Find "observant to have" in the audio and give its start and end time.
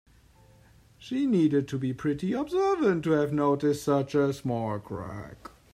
2.33-3.31